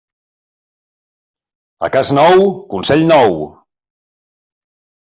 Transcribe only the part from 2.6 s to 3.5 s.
consell nou.